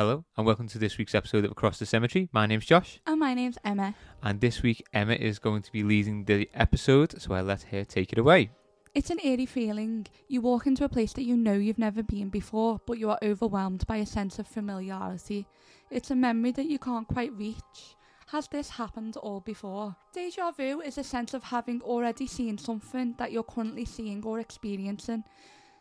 [0.00, 2.30] Hello, and welcome to this week's episode of Across the Cemetery.
[2.32, 3.94] My name's Josh, And my name's Emma.
[4.22, 7.84] and this week Emma is going to be leading the episode, so I let her
[7.84, 8.48] take it away.
[8.94, 10.06] It's an eerie feeling.
[10.26, 13.18] You walk into a place that you know you've never been before, but you are
[13.22, 15.46] overwhelmed by a sense of familiarity.
[15.90, 17.96] It's a memory that you can't quite reach.
[18.28, 19.94] Has this happened all before?
[20.14, 24.40] Deja vu is a sense of having already seen something that you're currently seeing or
[24.40, 25.24] experiencing.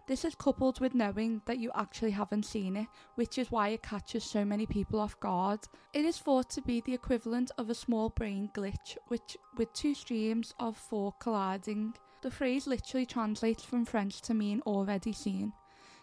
[0.10, 3.84] This is coupled with knowing that you actually haven't seen it, which is why it
[3.84, 5.60] catches so many people off guard.
[5.94, 9.94] It is thought to be the equivalent of a small brain glitch, which with two
[9.94, 11.94] streams of thought colliding.
[12.24, 15.54] The phrase literally translates from French to mean already seen.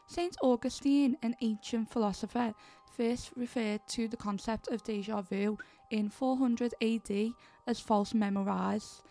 [0.06, 2.54] Saint Augustine, an ancient philosopher,
[2.96, 5.58] first referred to the concept of deja vu
[5.90, 7.32] in 400 AD
[7.66, 9.02] as false memorise,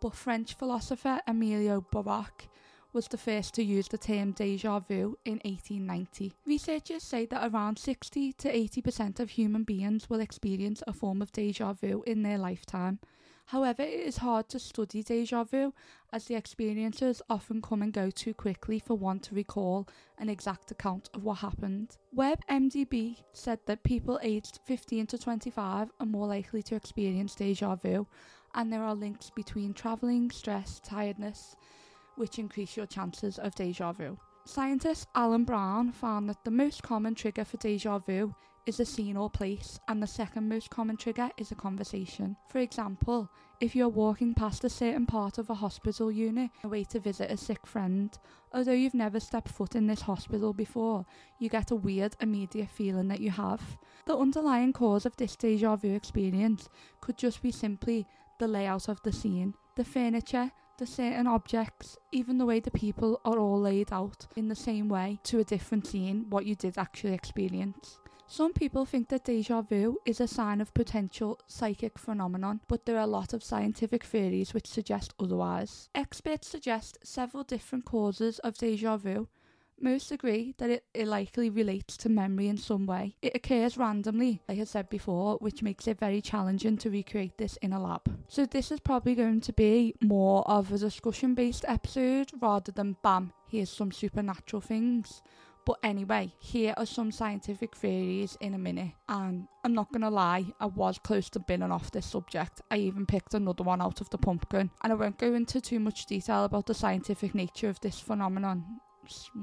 [0.00, 2.46] but French philosopher Emilio Boirac
[2.94, 6.32] was the first to use the term deja vu in 1890.
[6.46, 11.32] Researchers say that around 60 to 80% of human beings will experience a form of
[11.32, 13.00] deja vu in their lifetime.
[13.46, 15.74] However, it is hard to study deja vu
[16.12, 19.86] as the experiences often come and go too quickly for one to recall
[20.18, 21.98] an exact account of what happened.
[22.16, 28.06] WebMDB said that people aged 15 to 25 are more likely to experience deja vu,
[28.54, 31.56] and there are links between travelling, stress, tiredness,
[32.16, 34.18] which increase your chances of deja vu.
[34.46, 38.34] Scientist Alan Brown found that the most common trigger for deja vu
[38.66, 42.36] is a scene or place, and the second most common trigger is a conversation.
[42.48, 43.28] For example,
[43.60, 47.36] if you're walking past a certain part of a hospital unit away to visit a
[47.36, 48.16] sick friend,
[48.52, 51.04] although you've never stepped foot in this hospital before,
[51.38, 53.62] you get a weird immediate feeling that you have.
[54.06, 56.68] The underlying cause of this deja vu experience
[57.00, 58.06] could just be simply
[58.38, 63.20] the layout of the scene, the furniture, the certain objects, even the way the people
[63.24, 66.78] are all laid out in the same way to a different scene, what you did
[66.78, 67.98] actually experience.
[68.26, 72.96] Some people think that deja vu is a sign of potential psychic phenomenon, but there
[72.96, 75.90] are a lot of scientific theories which suggest otherwise.
[75.94, 79.28] Experts suggest several different causes of deja vu.
[79.80, 83.16] Most agree that it, it likely relates to memory in some way.
[83.20, 87.56] It occurs randomly, like I said before, which makes it very challenging to recreate this
[87.56, 88.02] in a lab.
[88.28, 92.96] So, this is probably going to be more of a discussion based episode rather than
[93.02, 95.22] bam, here's some supernatural things.
[95.66, 98.92] But anyway, here are some scientific theories in a minute.
[99.08, 102.60] And I'm not gonna lie, I was close to binning off this subject.
[102.70, 104.70] I even picked another one out of the pumpkin.
[104.82, 108.80] And I won't go into too much detail about the scientific nature of this phenomenon,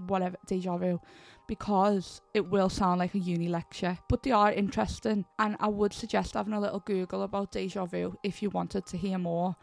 [0.07, 0.99] whatever, deja vu,
[1.47, 3.97] because it will sound like a uni lecture.
[4.09, 8.17] But they are interesting, and I would suggest having a little Google about deja vu
[8.23, 9.55] if you wanted to hear more.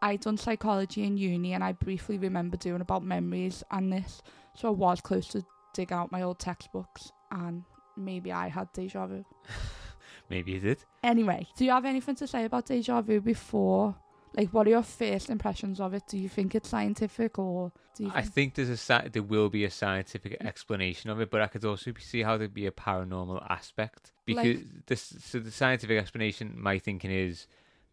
[0.00, 4.22] I done psychology in uni, and I briefly remember doing about memories and this,
[4.54, 7.64] so I was close to dig out my old textbooks and
[7.96, 9.24] maybe I had deja vu.
[10.30, 10.84] Maybe you did.
[11.02, 13.96] Anyway, do you have anything to say about deja vu before?
[14.34, 16.04] Like, what are your first impressions of it?
[16.08, 18.54] Do you think it's scientific or do you I think...
[18.54, 20.46] there's a sci- there will be a scientific mm.
[20.46, 24.60] explanation of it, but I could also see how there'd be a paranormal aspect because
[24.86, 25.14] this.
[25.20, 27.46] So the scientific explanation, my thinking is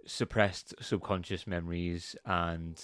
[0.05, 2.81] suppressed subconscious memories and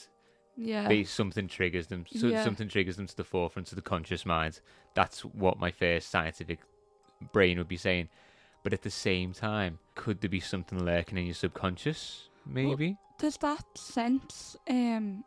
[0.57, 0.87] yeah.
[0.87, 2.43] base something triggers them so Yeah.
[2.43, 4.61] something triggers them to the forefront of the conscious mind
[4.93, 6.59] that's what my first scientific
[7.33, 8.09] brain would be saying
[8.63, 13.37] but at the same time could there be something lurking in your subconscious maybe There's
[13.37, 15.23] that sense, um,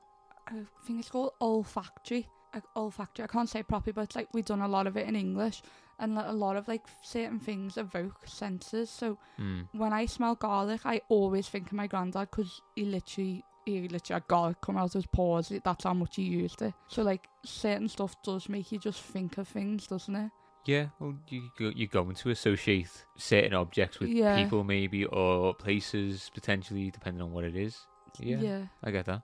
[0.47, 2.29] I think it's called olfactory.
[2.55, 4.97] Like, olfactory, I can't say it properly, but it's like we've done a lot of
[4.97, 5.63] it in English,
[5.99, 8.91] and like, a lot of like certain things evoke senses.
[8.91, 9.63] So Hmm.
[9.73, 14.15] when I smell garlic, I always think of my granddad because he literally, he literally
[14.21, 15.53] had garlic come out of his pores.
[15.63, 16.75] That's how much he used it.
[16.89, 20.31] So like certain stuff does make you just think of things, doesn't it?
[20.69, 24.35] Yeah well you, you're going to associate certain objects with Yeah.
[24.37, 27.75] people maybe or places potentially depending on what it is
[28.21, 29.23] Yeah, yeah, i get that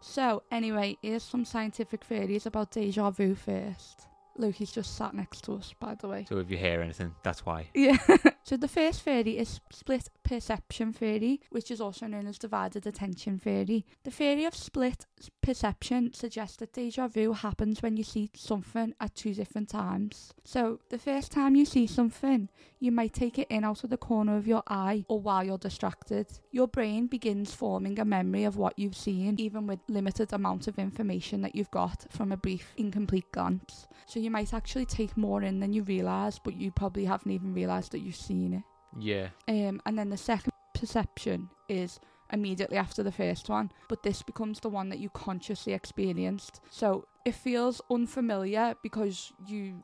[0.00, 4.08] So anyway, here's some scientific theories about deja vu first.
[4.36, 6.26] Loki's just sat next to us, by the way.
[6.28, 7.98] so if you hear anything that's why Yeah.
[8.44, 13.38] so the first theory is split perception theory, which is also known as divided attention
[13.38, 13.84] theory.
[14.04, 15.06] The theory of split
[15.42, 20.32] perception suggests that deja vu happens when you see something at two different times.
[20.44, 22.48] So the first time you see something,
[22.80, 25.58] you might take it in out of the corner of your eye or while you're
[25.58, 26.26] distracted.
[26.50, 30.78] Your brain begins forming a memory of what you've seen, even with limited amount of
[30.78, 33.86] information that you've got from a brief, incomplete glance.
[34.06, 37.54] So you might actually take more in than you realise, but you probably haven't even
[37.54, 38.62] realised that you've seen it.
[38.98, 42.00] yeah Um, and then the second perception is
[42.32, 46.60] immediately after the first one, but this becomes the one that you consciously experienced.
[46.70, 49.82] So it feels unfamiliar because you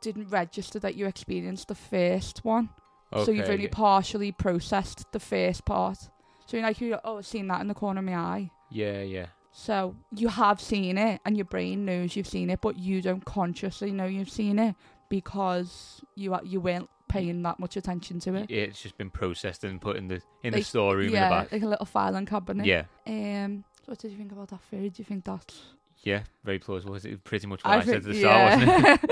[0.00, 2.70] didn't register that you experienced the first one.
[3.12, 3.24] Okay.
[3.24, 5.98] so you've only partially processed the first part.
[6.46, 8.50] So you're like, oh, I've seen that in the corner of my eye.
[8.70, 9.26] Yeah, yeah.
[9.60, 13.24] So you have seen it, and your brain knows you've seen it, but you don't
[13.24, 14.76] consciously know you've seen it
[15.08, 18.48] because you are- you weren't paying that much attention to it.
[18.50, 21.36] It's just been processed and put in the in Like, the storeroom yeah, in the
[21.42, 21.52] back.
[21.52, 22.66] like a little filing cabinet.
[22.66, 23.64] Yeah, Um.
[23.80, 24.90] So what did you think about that theory?
[24.90, 25.60] Do you think that's
[26.02, 26.22] yeah.
[26.44, 26.94] Very plausible.
[26.94, 28.66] It's pretty much what I, said at the start, yeah.
[28.66, 29.10] wasn't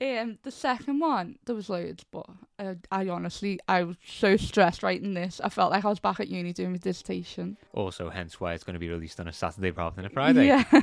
[0.00, 0.18] it?
[0.20, 2.26] um, the second one, there was loads, but
[2.58, 5.40] uh, I honestly, I was so stressed writing this.
[5.42, 7.56] I felt like I was back at uni doing my dissertation.
[7.72, 10.46] Also, hence why it's going to be released on a Saturday rather than a Friday.
[10.46, 10.64] Yeah.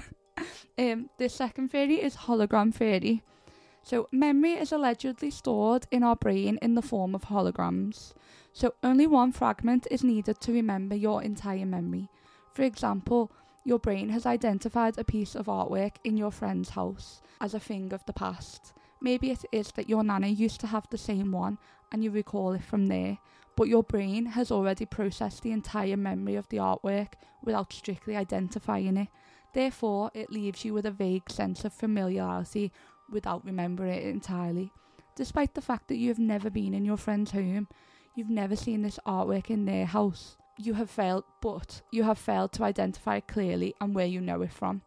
[0.77, 3.23] um, the second theory is hologram theory.
[3.83, 8.13] So, memory is allegedly stored in our brain in the form of holograms.
[8.51, 12.09] So, only one fragment is needed to remember your entire memory.
[12.55, 13.31] For example,
[13.65, 17.91] your brain has identified a piece of artwork in your friend's house as a thing
[17.91, 18.73] of the past.
[19.01, 21.57] Maybe it is that your nana used to have the same one
[21.91, 23.17] and you recall it from there,
[23.57, 27.13] but your brain has already processed the entire memory of the artwork
[27.43, 29.07] without strictly identifying it.
[29.53, 32.71] Therefore, it leaves you with a vague sense of familiarity
[33.09, 34.71] without remembering it entirely.
[35.15, 37.67] Despite the fact that you have never been in your friend's home,
[38.13, 40.37] you've never seen this artwork in their house.
[40.57, 44.53] You have failed, but you have failed to identify clearly and where you know it
[44.53, 44.81] from.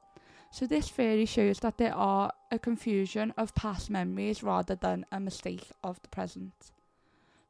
[0.51, 5.21] So this theory shows that there are a confusion of past memories rather than a
[5.21, 6.73] mistake of the present.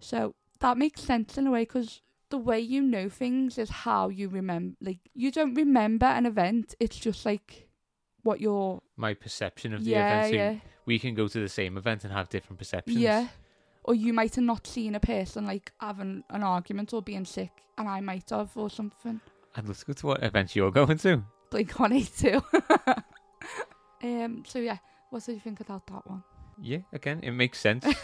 [0.00, 4.09] So that makes sense in a way because the way you know things is how
[4.09, 4.76] you remember.
[4.81, 7.69] Like you don't remember an event; it's just like
[8.23, 8.82] what you're.
[8.97, 10.31] My perception of the Yeah, event.
[10.31, 10.55] So yeah,
[10.85, 12.97] We can go to the same event and have different perceptions.
[12.97, 13.29] yeah.
[13.88, 17.50] Or you might have not seen a person like having an argument or being sick,
[17.79, 19.19] and I might have or something.
[19.56, 21.25] I'd love to go to what event you're going to.
[21.49, 22.43] Blink one eight two.
[24.05, 24.44] Um.
[24.46, 24.76] So yeah,
[25.08, 26.23] what did you think about that one?
[26.61, 27.87] Yeah, again, it makes sense.
[27.87, 27.94] I,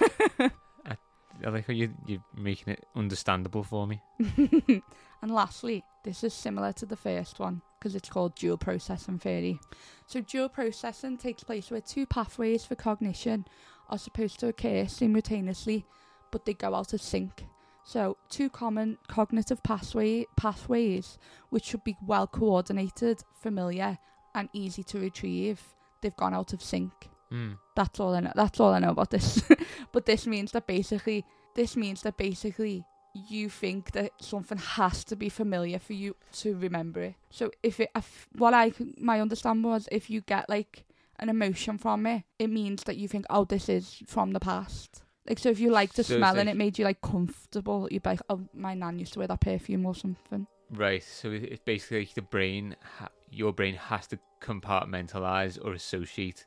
[1.45, 4.01] I like how you, you're making it understandable for me.
[5.23, 9.61] and lastly, this is similar to the first one because it's called dual processing theory.
[10.07, 13.45] So, dual processing takes place where two pathways for cognition
[13.89, 15.85] are supposed to occur simultaneously,
[16.31, 17.47] but they go out of sync.
[17.85, 21.19] So, two common cognitive pathway, pathways,
[21.51, 23.99] which should be well coordinated, familiar,
[24.35, 25.61] and easy to retrieve,
[26.01, 26.93] they've gone out of sync.
[27.31, 27.59] Mm.
[27.77, 28.33] That's all I know.
[28.35, 29.43] That's all I know about this.
[29.93, 32.85] but this means that basically, this means that basically
[33.15, 37.15] you think that something has to be familiar for you to remember it.
[37.31, 40.85] So if it, if, what I my understanding was, if you get like
[41.19, 45.03] an emotion from it, it means that you think, oh, this is from the past.
[45.29, 47.01] Like so, if you like the So it's smell and like- it made you like
[47.01, 50.47] comfortable, you'd be like, oh, my nan used to wear that perfume or something.
[50.71, 55.73] Right, so it- it's basically like the brain, ha- your brain has to compartmentalize or
[55.73, 56.45] associate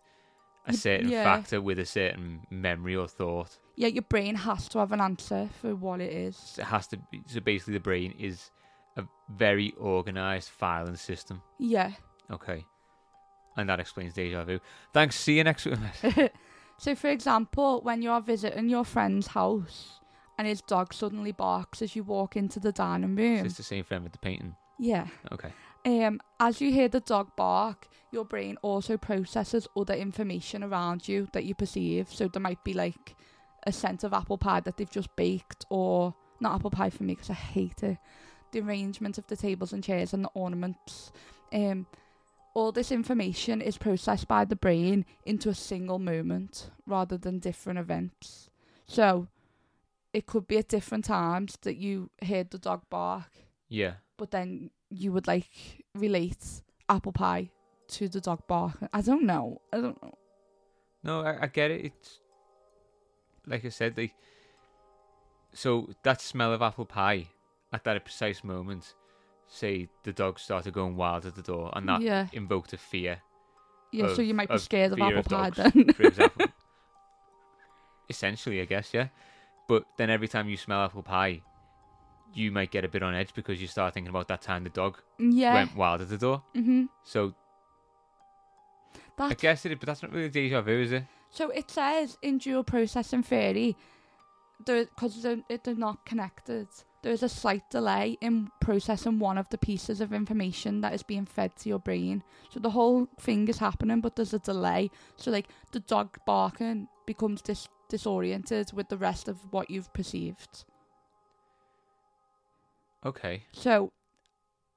[0.67, 1.23] a Y- certain yeah.
[1.23, 3.57] factor with a certain memory or thought.
[3.75, 6.35] Yeah, your brain has to have an answer for what it is.
[6.35, 8.51] So it has to be, so basically the brain is
[8.97, 11.41] a very organized filing system.
[11.59, 11.91] Yeah.
[12.31, 12.65] Okay.
[13.57, 14.59] And that explains deja vu.
[14.93, 15.15] Thanks.
[15.15, 15.79] See you next week.
[16.77, 19.99] so, for example, when you're visiting your friend's house
[20.37, 23.83] and his dog suddenly barks as you walk into the dining room, it's the same
[23.83, 24.55] friend with the painting.
[24.79, 25.07] yeah.
[25.31, 25.51] Okay.
[25.85, 31.29] Um, as you hear the dog bark, your brain also processes other information around you
[31.31, 32.09] that you perceive.
[32.11, 33.15] So there might be like
[33.65, 37.15] a scent of apple pie that they've just baked, or not apple pie for me
[37.15, 37.97] because I hate it.
[38.51, 41.11] The arrangement of the tables and chairs and the ornaments.
[41.53, 41.85] Um,
[42.57, 47.77] all this information is processed by the brain into a single moment rather than different
[47.77, 48.49] events.
[48.87, 49.27] So
[50.11, 53.31] it could be at different times that you heard the dog bark
[53.69, 53.93] Yeah.
[54.17, 55.49] but then you would like
[55.93, 56.43] relate
[56.89, 57.51] apple pie
[57.89, 58.77] to the dog bark.
[58.91, 59.61] I don't know.
[59.71, 60.13] I don't know.
[61.03, 61.85] No, I, I get it.
[61.85, 62.19] It's
[63.45, 64.15] like I said, like
[65.53, 67.27] so that smell of apple pie
[67.71, 68.95] at that precise moment.
[69.47, 73.19] Say the dog started going wild at the door, and that yeah, invoked a fear,
[73.91, 74.13] yeah.
[74.13, 75.93] so you might be scared of fear apple pie dogs, then.
[75.93, 76.47] for example.
[78.09, 79.07] Essentially, I guess, yeah.
[79.67, 81.41] But then every time you smell apple pie,
[82.33, 84.69] you might get a bit on edge because you start thinking about that time the
[84.69, 85.53] dog yeah.
[85.53, 86.41] went wild at the door.
[86.53, 87.33] hmm So
[89.19, 91.03] I That guess it, but that's not really deja vu, is it?
[91.29, 93.75] so it says in dual processing theory,
[94.65, 96.67] because they're, they're not connected.
[97.07, 101.03] There is a slight delay in processing one of the pieces of information that is
[101.03, 102.21] being fed to your brain.
[102.49, 104.91] So the whole thing is happening, but there's a delay.
[105.15, 110.65] So like the dog barking becomes dis- disoriented with the rest of what you've perceived.
[113.05, 113.43] Okay.
[113.53, 113.93] So,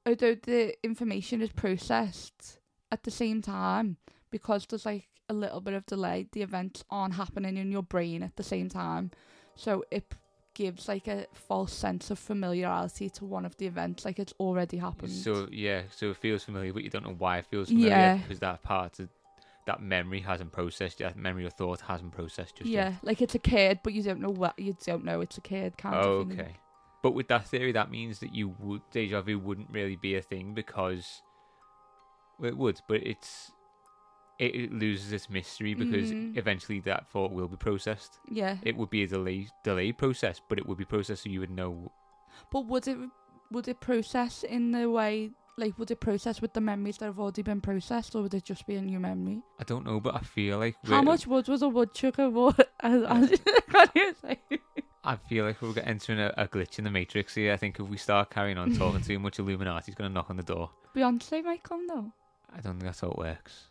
[0.07, 2.61] although the information is processed
[2.93, 3.97] at the same time,
[4.31, 8.23] because there's like a little bit of delay, the events aren't happening in your brain
[8.23, 9.11] at the same time.
[9.57, 10.15] So it
[10.55, 14.77] gives like a false sense of familiarity to one of the events, like it's already
[14.79, 15.13] happened.
[15.13, 18.17] So yeah, so it feels familiar, but you don't know why it feels familiar Yeah.
[18.19, 19.09] because that part of
[19.67, 21.17] that memory hasn't processed yet.
[21.17, 22.99] Memory or thought hasn't processed just yeah, yet.
[23.03, 25.77] like it's a kid, but you don't know what you don't know it's a kid
[25.79, 26.41] kind Oh, of thing.
[26.41, 26.57] okay.
[27.03, 30.23] But with that theory, that means that you would deja vu wouldn't really be a
[30.23, 31.23] thing because
[32.39, 33.53] well, it would, but it's
[34.45, 36.37] it, it loses its mystery because Mhm.
[36.37, 38.19] eventually that thought will be processed.
[38.41, 41.41] Yeah, It would be a delay delayed process, but it would be processed so you
[41.41, 41.93] would know.
[42.53, 42.99] but would it
[43.55, 47.21] would it process in the way like would it process with the memories that have
[47.21, 49.43] already been processed, or would it just be a new memory?
[49.59, 52.31] I don't know, but I feel like How much wood was a woodchucker?
[52.33, 52.73] What?
[52.81, 54.39] As, as, can't you say?
[55.05, 57.53] I feel like we're entering a, a glitch in the matrix here.
[57.53, 60.37] I think if we start carrying on talking too much, Illuminati's going to knock on
[60.39, 60.71] the door.
[60.97, 62.11] Beyonce might come though.
[62.57, 63.67] I don't think that's how it works.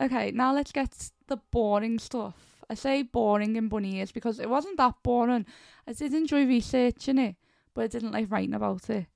[0.00, 2.34] Okay, now let's get the boring stuff.
[2.68, 5.46] I say boring in bunny ears because it wasn't that boring.
[5.86, 7.36] I did enjoy researching it,
[7.74, 9.06] but I didn't like writing about it.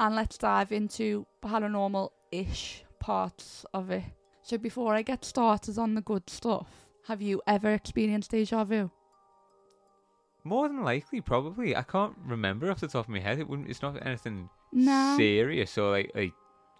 [0.00, 4.04] And let's dive into paranormal ish parts of it.
[4.42, 6.68] So before I get started on the good stuff,
[7.06, 8.90] have you ever experienced deja vu?
[10.44, 11.76] More than likely, probably.
[11.76, 13.38] I can't remember off the top of my head.
[13.38, 13.68] It wouldn't.
[13.70, 15.14] It's not anything No.
[15.16, 16.32] serious or like like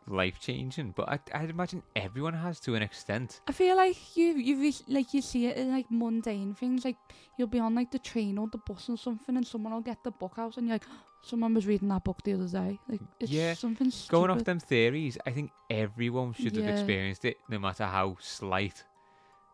[0.06, 0.92] life changing.
[0.92, 3.40] But I, I'd imagine everyone has to an extent.
[3.46, 6.96] I feel like you you re- like you see it in like mundane things like
[7.36, 10.02] you'll be on like the train or the bus or something and someone will get
[10.02, 10.86] the book out and you're like
[11.22, 14.10] someone was reading that book the other day like it's Yeah, something stupid.
[14.10, 18.84] Going off them theories, I think everyone should have experienced it, no matter how slight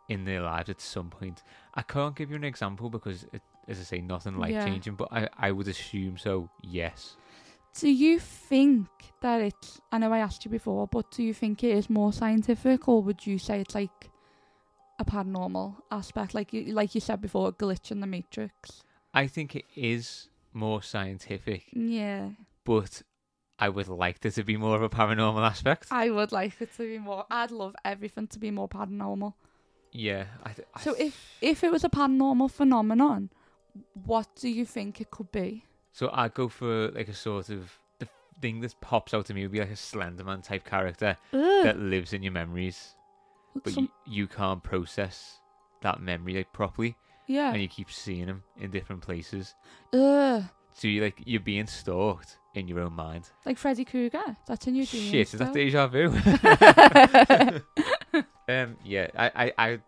[0.08, 1.42] in their lives at some point.
[1.74, 4.64] I can't give you an example because, it, as I say, nothing life Yeah.
[4.64, 4.94] changing.
[4.94, 6.48] But I, I would assume so.
[6.62, 7.16] Yes.
[7.80, 8.88] Do you think
[9.20, 12.12] that it's I know I asked you before but do you think it is more
[12.12, 14.10] scientific or would you say it's like
[14.98, 18.82] a paranormal aspect like you like you said before a glitch in the matrix
[19.14, 22.30] I think it is more scientific, yeah
[22.64, 23.02] but
[23.58, 25.88] I would like there to be more of a paranormal aspect.
[25.90, 29.34] I would like it to be more I'd love everything to be more paranormal
[29.92, 30.24] yeah.
[30.44, 33.30] I th- I So if if it was a paranormal phenomenon,
[34.04, 35.64] what do you think it could be?
[35.98, 38.06] So, I'd go for like a sort of the
[38.40, 42.12] thing that pops out to me would be like a Slenderman type character that lives
[42.12, 42.94] in your memories,
[43.64, 45.40] but Some- you, you can't process
[45.82, 47.52] that memory like properly, yeah.
[47.52, 49.56] and you keep seeing him in different places.
[49.92, 50.44] Ugh.
[50.72, 53.28] So you like you're being stalked in your own mind.
[53.44, 54.36] Like Freddy Krueger.
[54.46, 55.10] That's in your dreams.
[55.10, 56.08] Shit, is that deja vu?
[58.48, 59.80] um, yeah, I, I, I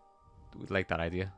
[0.59, 1.31] would like that idea.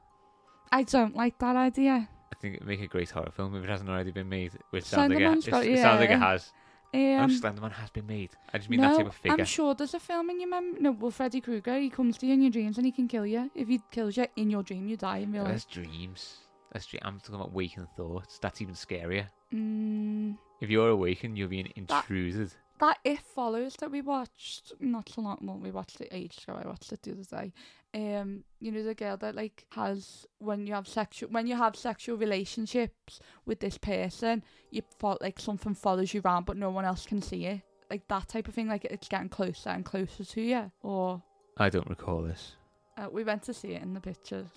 [0.72, 2.10] I don't like that idea.
[2.34, 4.86] I think it'd make a great horror film if it hasn't already been made, which
[4.86, 6.32] sounds like, it, got- it sounds like it yeah.
[6.32, 6.52] has.
[6.96, 8.32] Um, Slenderman has been made.
[8.54, 9.38] I just mean no, that type of figure.
[9.40, 10.78] I'm sure there's a film in your mem.
[10.80, 13.26] No, well, Freddy Krueger, he comes to you in your dreams and he can kill
[13.26, 13.50] you.
[13.56, 15.52] If he kills you in your dream, you die in real life.
[15.54, 16.38] That's dreams.
[16.72, 17.02] That's dream.
[17.04, 18.40] I'm talking about waking thoughts.
[18.40, 19.26] That's even scarier.
[19.54, 22.50] Mm, If you're awakened, you're being intruded.
[22.50, 22.56] that
[23.04, 25.38] It Follows that we watched not so long.
[25.42, 26.60] Well, we watched it ages ago.
[26.64, 27.54] I watched it the other day.
[27.96, 31.76] Um, you know the girl that like has when you have sexual when you have
[31.76, 36.86] sexual relationships with this person, you felt like something follows you around, but no one
[36.86, 37.62] else can see it.
[37.92, 38.68] Like that type of thing.
[38.68, 40.72] Like it's getting closer and closer to you.
[40.82, 41.22] Or
[41.58, 42.56] I don't recall this.
[42.98, 44.48] uh, we went to see it in the pictures.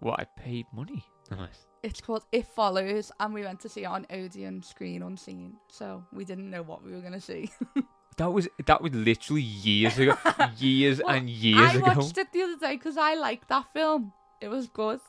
[0.00, 1.04] What I paid money.
[1.30, 1.66] Nice.
[1.82, 5.54] It's called It Follows, and we went to see it on Odeon screen unseen.
[5.68, 7.50] So we didn't know what we were gonna see.
[8.18, 10.16] That was that was literally years ago,
[10.58, 11.86] years Well, and years I ago.
[11.86, 14.12] I watched it the other day because I liked that film.
[14.40, 15.00] It was good.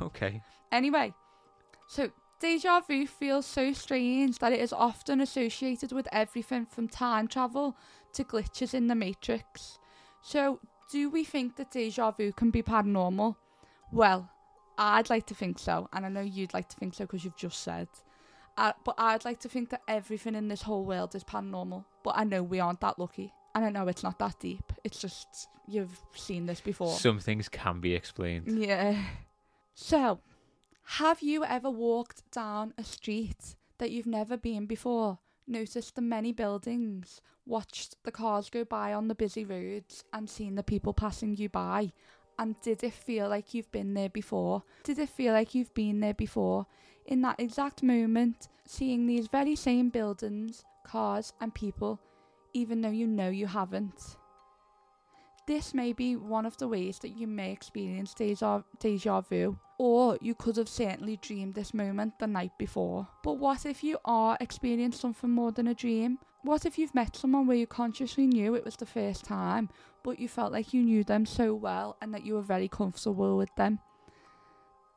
[0.00, 0.40] Okay.
[0.70, 1.12] Anyway,
[1.88, 7.26] so deja vu feels so strange that it is often associated with everything from time
[7.26, 7.76] travel
[8.12, 9.78] to glitches in the Matrix.
[10.22, 10.60] So,
[10.92, 13.34] do we think that deja vu can be paranormal?
[13.90, 14.30] Well,
[14.76, 17.36] I'd like to think so, and I know you'd like to think so because you've
[17.36, 17.88] just said.
[18.56, 21.84] Uh, but I'd like to think that everything in this whole world is paranormal.
[22.02, 23.32] But I know we aren't that lucky.
[23.54, 24.72] And I know it's not that deep.
[24.82, 26.96] It's just you've seen this before.
[26.96, 28.48] Some things can be explained.
[28.48, 28.96] Yeah.
[29.74, 30.20] So,
[30.84, 36.32] have you ever walked down a street that you've never been before, noticed the many
[36.32, 41.36] buildings, watched the cars go by on the busy roads, and seen the people passing
[41.36, 41.92] you by?
[42.38, 44.62] And did it feel like you've been there before?
[44.82, 46.66] Did it feel like you've been there before?
[47.06, 52.00] In that exact moment, seeing these very same buildings, cars, and people,
[52.52, 54.16] even though you know you haven't.
[55.46, 60.16] This may be one of the ways that you may experience deja, deja vu, or
[60.22, 63.06] you could have certainly dreamed this moment the night before.
[63.22, 66.18] But what if you are experiencing something more than a dream?
[66.42, 69.68] What if you've met someone where you consciously knew it was the first time,
[70.04, 73.36] but you felt like you knew them so well and that you were very comfortable
[73.36, 73.80] with them?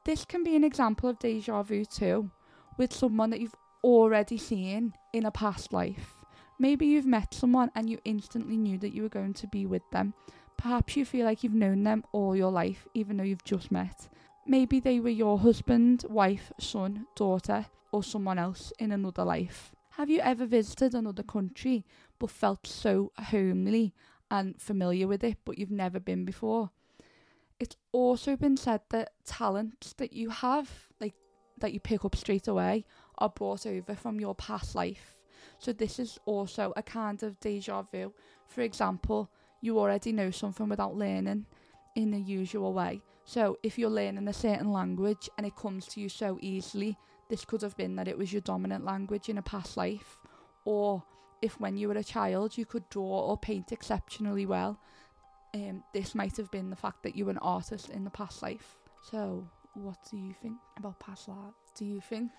[0.05, 2.29] This can be an example of deja vu too,
[2.77, 6.13] with someone that you've already seen in a past life.
[6.59, 9.83] Maybe you've met someone and you instantly knew that you were going to be with
[9.91, 10.13] them.
[10.57, 14.09] Perhaps you feel like you've known them all your life, even though you've just met.
[14.45, 19.73] Maybe they were your husband, wife, son, daughter, or someone else in another life.
[19.91, 21.83] Have you ever visited another country
[22.19, 23.93] but felt so homely
[24.29, 26.71] and familiar with it, but you've never been before?
[27.59, 30.69] It's also been said that talents that you have,
[30.99, 31.15] like
[31.57, 32.85] that you pick up straight away,
[33.17, 35.15] are brought over from your past life.
[35.59, 38.13] So this is also a kind of deja vu.
[38.45, 39.31] For example,
[39.61, 41.45] you already know something without learning
[41.95, 43.01] in the usual way.
[43.25, 46.95] So if you're learning a certain language and it comes to you so easily,
[47.29, 50.17] this could have been that it was your dominant language in a past life.
[50.63, 51.03] Or
[51.41, 54.79] if when you were a child you could draw or paint exceptionally well,
[55.53, 58.41] um, this might have been the fact that you were an artist in the past
[58.41, 58.77] life.
[59.09, 61.55] So what do you think about past lives?
[61.75, 62.31] Do you think?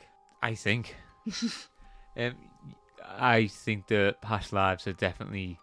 [0.43, 0.97] I think.
[2.17, 2.35] um,
[3.05, 5.59] I think that past lives are definitely,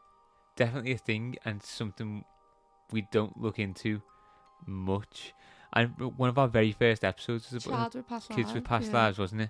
[0.55, 2.23] definitely a thing and something
[2.91, 4.01] we don't look into
[4.65, 5.33] much.
[5.73, 8.53] And one of our very first episodes was about Child with past kids lives.
[8.53, 8.93] with past yeah.
[8.93, 9.49] lives, wasn't it?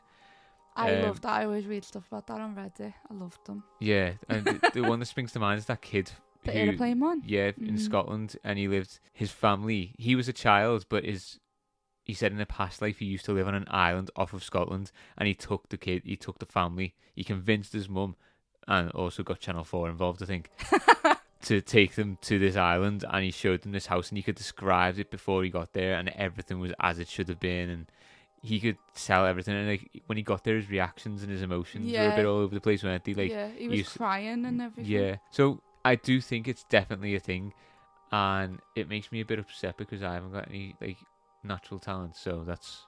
[0.76, 1.32] I Um, love that.
[1.32, 2.94] I always read stuff about that on Reddit.
[3.10, 3.64] I loved them.
[3.80, 6.12] Yeah, and the, the one that springs to mind is that kid.
[6.44, 7.24] The who- airplane one.
[7.26, 7.80] Yeah, in Mhm.
[7.80, 9.00] Scotland, and he lived.
[9.14, 9.94] His family.
[9.98, 11.40] He was a child, but his.
[12.04, 14.44] He said in a past life he used to live on an island off of
[14.44, 16.04] Scotland, and he took the kid.
[16.06, 16.94] He took the family.
[17.16, 18.16] He convinced his mum,
[18.68, 20.22] and also got Channel Four involved.
[20.22, 20.52] I think
[21.44, 24.36] to take them to this island, and he showed them this house, and he could
[24.36, 27.86] describe it before he got there, and everything was as it should have been, and
[28.46, 29.56] he could sell everything.
[29.56, 32.38] And like when he got there, his reactions and his emotions were a bit all
[32.38, 33.14] over the place, weren't they?
[33.14, 34.92] Like yeah, he was you crying and everything.
[34.92, 35.16] yeah.
[35.32, 37.54] So I do think it's definitely a thing,
[38.12, 40.98] and it makes me a bit upset because I haven't got any like
[41.44, 42.16] natural talent.
[42.16, 42.86] So that's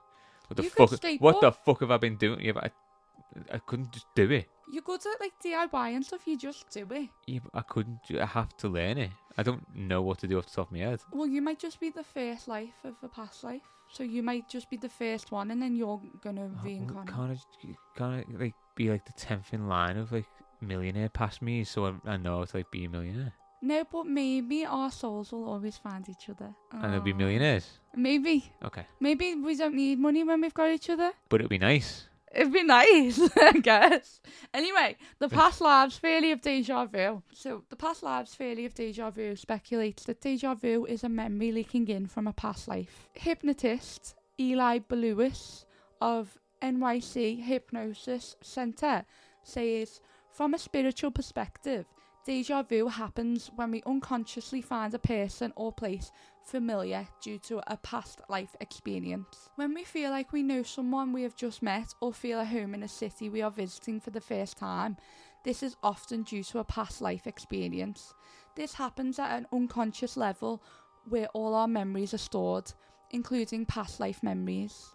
[0.47, 0.91] what the You fuck.
[1.19, 2.41] What the fuck have I been doing?
[2.41, 4.47] Yeah, but I, I couldn't just do it.
[4.71, 6.21] You're good at like DIY and stuff.
[6.27, 7.09] You just do it.
[7.25, 7.99] Yeah, but I couldn't.
[8.19, 9.11] I have to learn it.
[9.37, 10.99] I don't know what to do off the top of my head.
[11.11, 13.61] Well, you might just be the first life of a past life.
[13.91, 17.13] So you might just be the first one, and then you're gonna Oh, reincarnate.
[17.13, 20.25] Can't I, can't I like be like the tenth in line of like
[20.61, 24.65] millionaire past me, so I, I know to like be a millionaire, No, but maybe
[24.65, 26.53] our souls will always find each other.
[26.71, 27.15] and they'll be oh.
[27.15, 27.79] millionaires.
[27.95, 28.51] Maybe.
[28.63, 31.11] Okay, Maybe we don't need money when we've got each other.
[31.29, 32.07] but it'd be nice.
[32.37, 34.21] It'd be nice, I guess.
[34.53, 37.23] Anyway, the past lives theory of deja vu.
[37.33, 41.51] So, the past lives theory of deja vu speculates that deja vu is a memory
[41.51, 43.09] leaking in from a past life.
[43.13, 45.65] Hypnotist Eli Beluis
[45.99, 49.03] of NYC Hypnosis Center
[49.41, 51.87] says, from a spiritual perspective,
[52.27, 56.11] deja vu happens when we unconsciously find a person or place
[56.43, 59.49] familiar due to a past life experience.
[59.55, 62.73] When we feel like we know someone we have just met or feel at home
[62.73, 64.97] in a city we are visiting for the first time,
[65.45, 68.13] this is often due to a past life experience.
[68.57, 70.61] This happens at an unconscious level
[71.07, 72.73] where all our memories are stored,
[73.11, 74.93] including past life memories.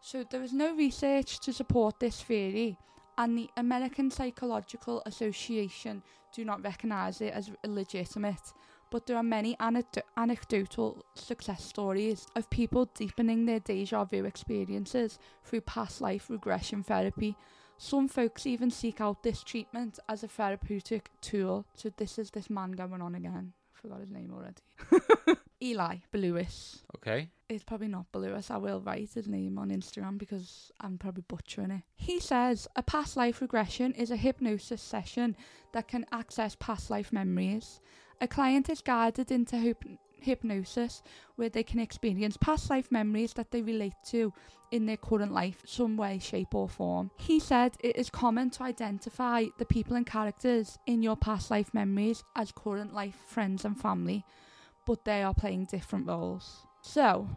[0.00, 2.78] So there is no research to support this theory,
[3.18, 6.02] and the American Psychological Association
[6.34, 8.52] do not recognise it as legitimate
[8.90, 15.18] but there are many anecdo- anecdotal success stories of people deepening their deja vu experiences
[15.44, 17.36] through past life regression therapy.
[17.78, 21.66] Some folks even seek out this treatment as a therapeutic tool.
[21.74, 23.52] So this is this man going on again.
[23.74, 25.36] I forgot his name already.
[25.66, 26.82] Eli Beluis.
[26.96, 27.28] Okay.
[27.48, 28.50] It's probably not Beluis.
[28.50, 31.82] I will write his name on Instagram because I'm probably butchering it.
[31.94, 35.36] He says a past life regression is a hypnosis session
[35.72, 37.80] that can access past life memories.
[38.20, 41.02] A client is guided into hyp- hypnosis
[41.36, 44.32] where they can experience past life memories that they relate to
[44.72, 47.10] in their current life, some way, shape, or form.
[47.16, 51.72] He said it is common to identify the people and characters in your past life
[51.72, 54.24] memories as current life friends and family,
[54.86, 56.66] but they are playing different roles.
[56.80, 57.28] So,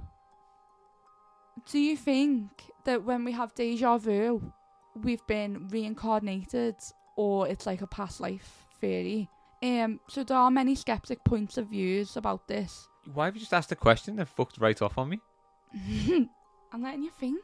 [1.70, 2.50] do you think
[2.86, 4.54] that when we have deja vu,
[4.96, 6.76] we've been reincarnated,
[7.16, 9.30] or it's like a past life theory?
[9.62, 12.88] Um, so there are many skeptic points of views about this.
[13.14, 15.20] Why have you just asked a question and fucked right off on me?
[16.72, 17.42] I'm letting you think.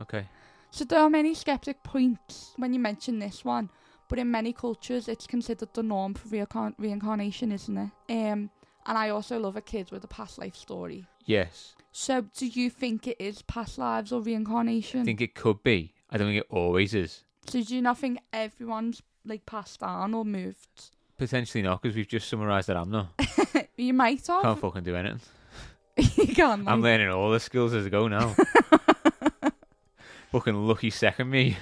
[0.00, 0.26] Okay.
[0.70, 3.70] So there are many skeptic points when you mention this one,
[4.08, 8.12] but in many cultures it's considered the norm for reincarn- reincarnation, isn't it?
[8.12, 8.50] Um,
[8.86, 11.06] and I also love a kid with a past life story.
[11.26, 11.74] Yes.
[11.92, 15.00] So do you think it is past lives or reincarnation?
[15.00, 15.94] I think it could be.
[16.10, 17.24] I don't think it always is.
[17.46, 20.90] so do you not think everyone's like passed on or moved?
[21.16, 23.08] Potentially not, because we've just summarised that I'm not.
[23.76, 24.42] You might have.
[24.42, 25.20] Can't fucking do anything.
[25.96, 26.66] you can't.
[26.68, 28.34] I'm like- learning all the skills as I go now.
[30.32, 31.56] Fucking lucky second me.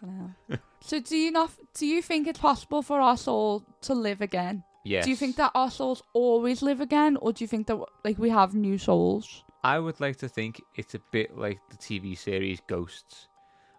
[0.00, 0.58] Fucking hell.
[0.80, 1.50] so do you not?
[1.74, 4.64] Do you think it's possible for our soul to live again?
[4.82, 5.04] Yes.
[5.04, 8.18] Do you think that our souls always live again, or do you think that like
[8.18, 9.44] we have new souls?
[9.62, 13.28] I would like to think it's a bit like the TV series Ghosts,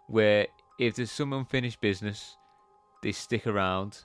[0.06, 0.46] where
[0.78, 2.36] if there's some unfinished business,
[3.02, 3.98] they stick around,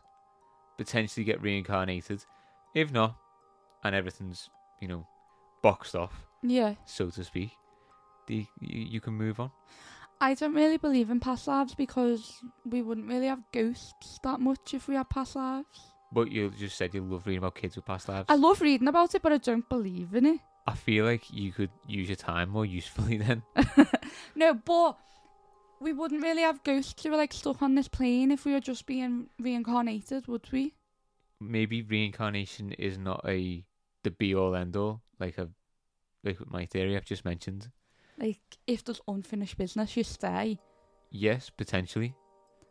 [0.77, 2.25] potentially get reincarnated.
[2.73, 3.15] If not,
[3.83, 5.05] and everything's you know
[5.61, 6.75] boxed off, Yeah.
[6.85, 7.51] so to speak,
[8.25, 9.51] the you, you can move on.
[10.19, 14.73] I don't really believe in past lives because we wouldn't really have ghosts that much
[14.73, 15.93] if we had past lives.
[16.17, 18.25] But you just said you love reading about kids with past lives.
[18.27, 20.39] I love reading about it, but I don't believe in it.
[20.65, 23.43] I feel like you could use your time more usefully then.
[24.35, 24.97] No, but
[25.79, 28.59] we wouldn't really have ghosts who were like stuck on this plane if we were
[28.59, 30.73] just being reincarnated, would we?
[31.39, 33.63] Maybe reincarnation is not a
[34.01, 35.49] the be all end all, like a
[36.23, 37.69] like my theory I've just mentioned.
[38.17, 40.57] Like, if there's unfinished business, you stay.
[41.11, 42.15] Yes, potentially.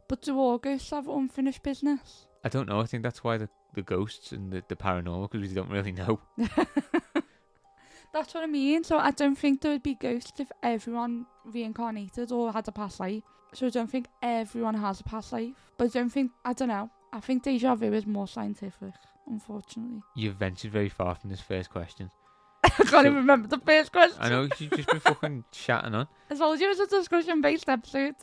[0.09, 2.27] But do all ghosts have unfinished business?
[2.47, 2.81] I don't know.
[2.81, 5.93] I think that's why the the ghosts and the, the paranormal because we don't really
[5.93, 6.21] know.
[8.13, 8.85] That's what I mean.
[8.85, 13.01] So I don't think there would be ghosts if everyone reincarnated or had a past
[13.01, 13.23] life.
[13.53, 15.55] So I don't think everyone has a past life.
[15.77, 16.89] But I don't think, I don't know.
[17.13, 18.95] I think deja vu is more scientific,
[19.27, 20.03] unfortunately.
[20.15, 22.11] You've ventured very far from this first question.
[22.65, 24.19] I can't So- even remember the first question.
[24.21, 26.09] I know you've just been fucking chatting on.
[26.31, 28.15] I told you it was a discussion based episode.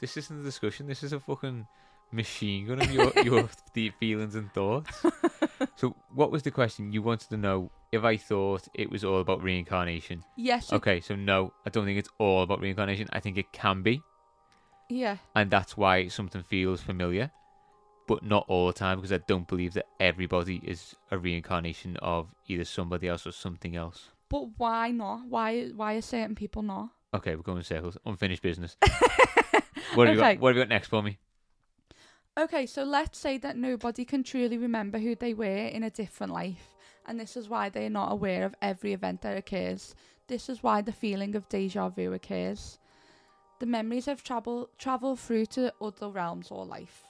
[0.00, 0.86] This isn't a discussion.
[0.86, 1.66] This is a fucking
[2.12, 5.04] machine gun of your your deep feelings and thoughts.
[5.76, 6.92] So, what was the question?
[6.92, 10.22] You wanted to know if I thought it was all about reincarnation.
[10.36, 10.72] Yes.
[10.72, 13.08] Okay, so no, I don't think it's all about reincarnation.
[13.12, 14.02] I think it can be,
[14.88, 15.16] Yeah.
[15.34, 17.30] and that's why something feels familiar,
[18.06, 22.28] but not all the time because I don't believe that everybody is a reincarnation of
[22.48, 24.10] either somebody else or something else.
[24.28, 25.26] But why not?
[25.28, 26.90] Why why are certain people not?
[27.14, 27.96] Okay, we're going in circles.
[28.04, 28.76] Unfinished business.
[29.94, 30.34] What have you Okay.
[30.34, 30.40] got?
[30.42, 31.18] What have you got next for me?
[32.36, 36.32] Okay, so let's say that nobody can truly remember who they were in a different
[36.32, 36.74] life,
[37.06, 39.94] and this is why they are not aware of every event that occurs.
[40.26, 42.78] This is why the feeling of deja vu occurs.
[43.60, 47.04] The memories have travel travel through to other realms or life.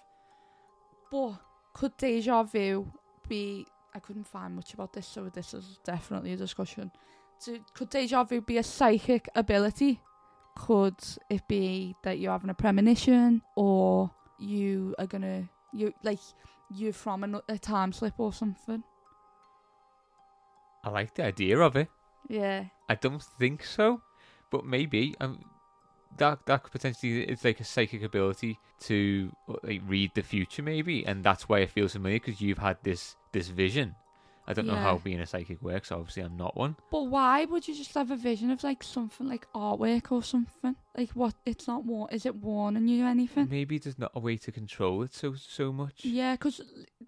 [1.10, 1.36] But
[1.72, 2.92] could deja vu
[3.26, 3.66] be?
[3.94, 6.90] I couldn't find much about this, so this is definitely a discussion.
[7.38, 10.00] So could deja vu be a psychic ability?
[10.56, 10.96] Could
[11.30, 16.20] it be that you're having a premonition, or you are gonna you like
[16.70, 18.82] you're from a, a time slip or something?
[20.82, 21.88] I like the idea of it.
[22.28, 22.64] Yeah.
[22.88, 24.02] I don't think so,
[24.50, 25.40] but maybe um,
[26.18, 31.06] that that could potentially it's like a psychic ability to like read the future, maybe,
[31.06, 33.94] and that's why it feels familiar because you've had this this vision.
[34.46, 35.90] I don't know how being a psychic works.
[35.90, 36.76] Obviously, I'm not one.
[36.90, 40.76] But why would you just have a vision of like something like artwork or something?
[40.96, 41.34] Like what?
[41.46, 42.08] It's not war.
[42.12, 43.48] Is it warning you anything?
[43.50, 46.04] Maybe there's not a way to control it so so much.
[46.04, 46.60] Yeah, because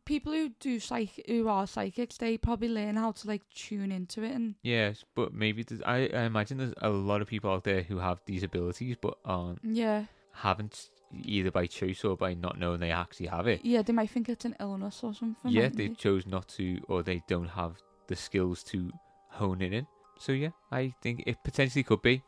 [0.05, 4.23] people who do psych who are psychics, they probably learn how to like tune into
[4.23, 7.65] it and Yes, but maybe there's, I I imagine there's a lot of people out
[7.65, 12.59] there who have these abilities but aren't yeah, haven't either by choice or by not
[12.59, 13.65] knowing they actually have it.
[13.65, 15.51] yeah, they might think it's an illness or something.
[15.51, 15.95] yeah, they they?
[15.95, 17.77] chose not to, or they don't have
[18.09, 18.91] the skills to
[19.31, 19.87] hone it in.
[20.19, 22.23] So yeah, I think it potentially could be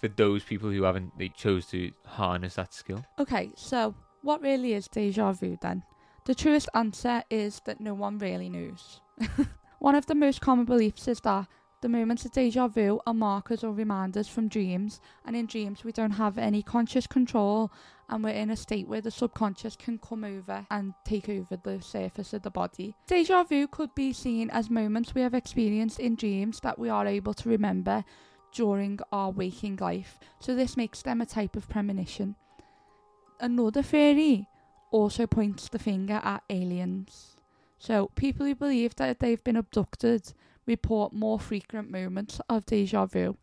[0.00, 3.04] for those people who haven't they chose to harness that skill.
[3.18, 5.82] Okay, so what really is deja vu then?
[6.24, 9.00] The truest answer is that no one really knows.
[9.78, 11.46] one of the most common beliefs is that
[11.80, 15.92] the moments of deja vu are markers or reminders from dreams, and in dreams we
[15.92, 17.70] don't have any conscious control,
[18.08, 21.80] and we're in a state where the subconscious can come over and take over the
[21.80, 22.94] surface of the body.
[23.06, 27.06] Deja vu could be seen as moments we have experienced in dreams that we are
[27.06, 28.04] able to remember
[28.52, 32.34] during our waking life, so this makes them a type of premonition.
[33.40, 34.48] Another theory
[34.90, 37.36] also points the finger at aliens.
[37.78, 40.32] So, people who believe that they've been abducted
[40.68, 43.36] report more frequent moments of deja vu.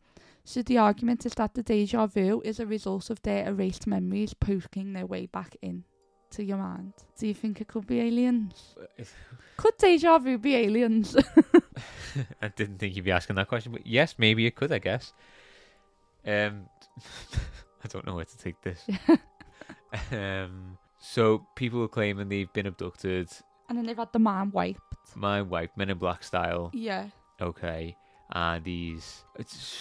[0.46, 4.34] So, the argument is that the deja vu is a result of their erased memories
[4.34, 5.84] poking their way back in
[6.32, 6.94] to your mind.
[7.18, 8.76] Do you think it could be aliens?
[9.58, 11.16] Could deja vu be aliens?
[12.42, 14.72] I didn't think you'd be asking that question, but yes, maybe it could.
[14.72, 15.14] I guess.
[16.26, 16.68] Um,
[17.84, 18.80] I don't know where to take this.
[20.12, 23.30] um, so people are claiming they've been abducted,
[23.70, 24.82] and then they've had the mind wiped.
[25.16, 26.72] my wife, Men in Black style.
[26.74, 27.08] Yeah.
[27.42, 27.96] okay
[28.32, 29.78] and these it's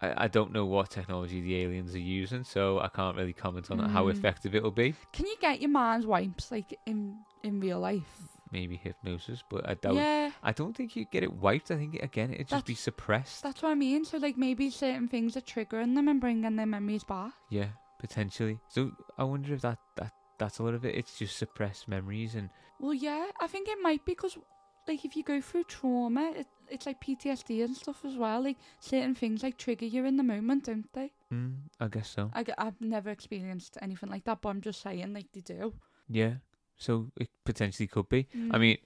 [0.00, 3.70] I, I don't know what technology the aliens are using so i can't really comment
[3.72, 4.12] on how Mm.
[4.12, 8.12] effective it'll be Can you get your mind wiped like in in real life?
[8.52, 10.30] maybe hypnosis but i doubt Yeah.
[10.44, 13.62] i don't think you get it wiped i think again it'd just be suppressed That's
[13.62, 14.04] what I mean.
[14.04, 17.32] So like maybe certain things are triggering them and bringing their memories back.
[17.50, 18.60] yeah potentially.
[18.68, 20.94] So I wonder if that that that's a lot of it.
[20.94, 24.38] It's just suppressed memories and Well, yeah, I think it might be because,
[24.86, 28.42] like, if you go through trauma, it, it's like PTSD and stuff as well.
[28.42, 31.12] Like, certain things like trigger you in the moment, don't they?
[31.32, 32.30] mm, I guess so.
[32.34, 35.74] I, I've never experienced anything like that, but I'm just saying, like, they do.
[36.08, 36.34] Yeah.
[36.76, 38.28] So it potentially could be.
[38.50, 38.60] I Mm.
[38.60, 38.78] mean,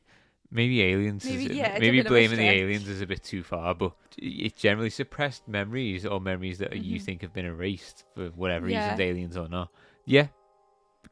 [0.50, 1.28] maybe aliens.
[1.28, 3.74] Maybe, is, yeah, maybe bit of a blaming the aliens is a bit too far,
[3.74, 7.02] but it's generally suppressed memories or memories that you Mhm.
[7.02, 8.78] think have been erased for whatever Yeah.
[8.78, 9.70] reasons, aliens or not.
[10.06, 10.28] Yeah,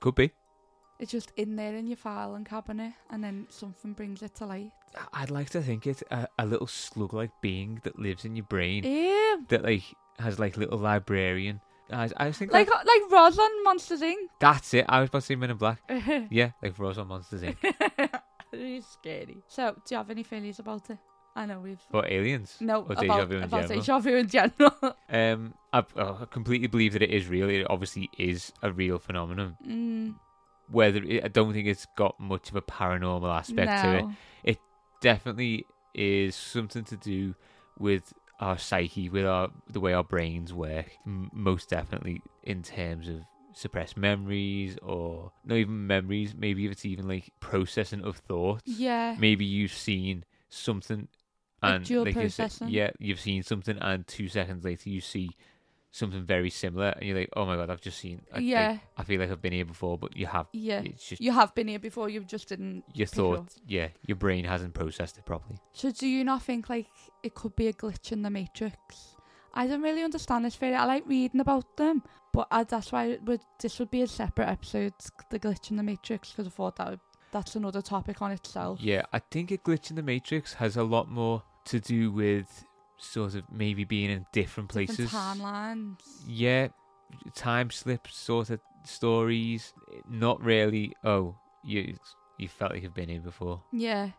[0.01, 0.31] it could be.
[0.99, 4.71] It's just in there in your filing cabinet, and then something brings it to light.
[5.15, 8.85] I'd like to think it's a, a little slug-like being that lives in your brain
[8.85, 9.47] Ew.
[9.49, 9.83] that like
[10.19, 11.61] has like little librarian.
[11.93, 14.15] I, I think Like, like, like Roz on Monsters Inc.
[14.39, 14.85] that's it.
[14.89, 15.79] I was about to say Men in Black.
[16.31, 17.57] Yeah, like Rose on Monsters Inc.
[18.53, 19.39] it's scary.
[19.49, 20.99] So, do you have any feelings about it?
[21.41, 21.81] I know we've.
[21.91, 22.57] But aliens.
[22.61, 23.81] No, Or deja about, vu in about general.
[23.81, 24.97] deja vu in general.
[25.09, 27.49] Um, I, I completely believe that it is real.
[27.49, 29.57] It obviously is a real phenomenon.
[29.67, 30.15] mm,
[30.71, 34.05] Whether it, I don't think it's got much of a paranormal aspect to it.
[34.45, 34.59] It
[35.01, 37.35] Definitely is something to do
[37.79, 40.87] with our psyche, with our the way our brains work.
[41.07, 43.17] M- most definitely in terms of
[43.53, 46.35] suppressed memories or not even memories.
[46.37, 48.63] Maybe if it's even like processing of thoughts.
[48.67, 49.17] Yeah.
[49.19, 51.09] Maybe you've seen something
[51.63, 52.69] and dual like said- uh, processing.
[52.69, 55.31] yeah, you've seen something and two seconds later you see
[55.93, 58.23] something very similar and you're like, oh my god, I've just seen.
[58.33, 58.79] I, like, yeah.
[58.97, 60.47] I feel like I've been here before, but you have.
[60.53, 60.83] Yeah.
[60.83, 62.85] Just You have been here before, you just didn't.
[62.95, 63.39] your pick thought.
[63.39, 63.49] up.
[63.67, 65.59] Yeah, your brain hasn't processed it properly.
[65.73, 66.87] So, do you not think, like,
[67.25, 69.17] it could be a glitch in the Matrix?
[69.53, 70.77] I don't really understand this theory.
[70.77, 74.07] I like reading about them, but I, that's why it would, this would be a
[74.07, 74.93] separate episode,
[75.31, 77.01] the glitch in the Matrix, because I thought that would,
[77.33, 78.81] that's another topic on itself.
[78.81, 82.65] Yeah, I think a glitch in the Matrix has a lot more to do with
[82.99, 84.97] sort of maybe being in different places.
[85.11, 85.97] Different timelines.
[86.27, 86.69] Yeah,
[87.35, 89.73] time slips sort of stories.
[90.09, 90.95] Not really.
[91.05, 91.97] Oh, you
[92.39, 93.63] you felt like you've been here before.
[93.73, 94.11] Yeah.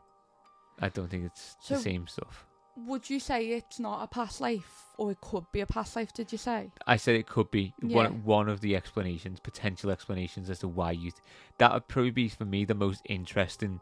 [0.80, 2.45] I don't think it's So- the same stuff.
[2.77, 6.13] Would you say it's not a past life, or it could be a past life?
[6.13, 6.71] Did you say?
[6.88, 7.95] I said it could be Yeah.
[7.97, 11.12] one one of the explanations, potential explanations as to why you.
[11.12, 11.21] Th-
[11.58, 13.82] that would probably be for me the most interesting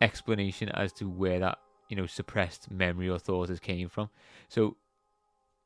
[0.00, 4.10] explanation as to where that you know suppressed memory or thought has came from.
[4.48, 4.76] So,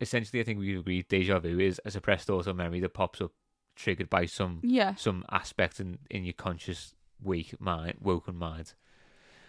[0.01, 3.21] essentially, I think we agree deja vu is a suppressed thought or memory that pops
[3.21, 3.33] up,
[3.77, 4.95] triggered by some Yeah.
[4.95, 8.75] some aspect in in your conscious weak mind, woken mind.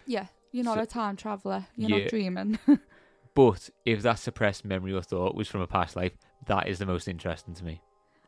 [0.06, 0.26] Yeah.
[0.52, 1.66] You're not So- a time traveler.
[1.76, 1.98] You're Yeah.
[1.98, 2.58] not dreaming.
[3.32, 6.12] But if that suppressed memory or thought was from a past life,
[6.46, 7.80] that is the most interesting to me.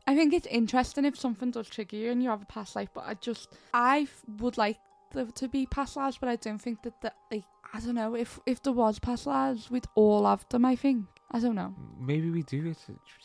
[0.06, 2.88] I think it's interesting if something does trigger you and you have a past life,
[2.94, 4.06] but I just I
[4.38, 4.78] would like
[5.10, 8.14] there to be past lives, but I don't think that that like I don't know
[8.14, 10.64] if if there was past lives, we'd all have them.
[10.64, 11.74] I think I don't know.
[11.98, 12.78] Maybe we do it.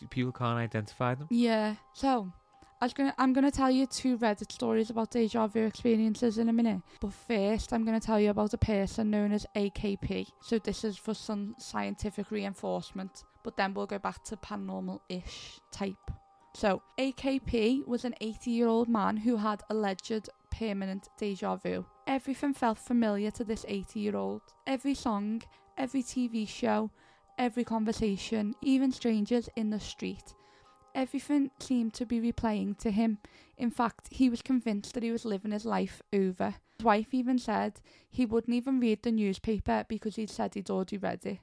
[0.09, 1.27] People can't identify them.
[1.29, 1.75] Yeah.
[1.93, 2.31] So
[2.79, 6.47] I was gonna I'm gonna tell you two Reddit stories about deja vu experiences in
[6.47, 10.27] a minute, but first I'm gonna tell you about a person known as AKP.
[10.41, 16.11] So this is for some scientific reinforcement, but then we'll go back to paranormal-ish type.
[16.53, 21.85] So, AKP was an 80 year old man who had alleged permanent deja vu.
[22.07, 24.41] everything felt familiar to this 80 year old.
[24.65, 25.43] Every song,
[25.77, 26.89] every TV show,
[27.37, 30.33] every conversation, even strangers in the street.
[30.95, 33.19] Everything seemed to be replaying to him.
[33.57, 36.55] In fact, he was convinced that he was living his life over.
[36.77, 40.97] His wife even said he wouldn't even read the newspaper because he'd said he'd already
[40.97, 41.39] read it.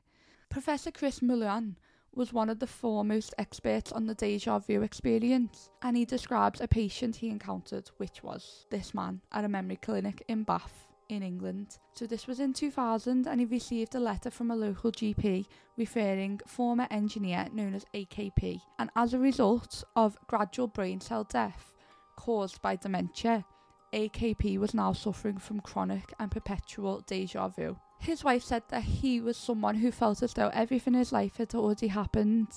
[0.49, 1.77] Professor Chris Mullan
[2.17, 6.69] was one of the foremost experts on the deja vu experience, and he describes a
[6.69, 11.79] patient he encountered, which was this man at a memory clinic in Bath, in England.
[11.93, 15.47] So, this was in 2000, and he received a letter from a local GP
[15.77, 21.75] referring former engineer known as AKP, and as a result of gradual brain cell death
[22.17, 23.45] caused by dementia,
[23.93, 27.77] AKP was now suffering from chronic and perpetual deja vu.
[28.05, 31.39] His wife said that he was someone who felt as though everything in his life
[31.39, 32.49] had already happened,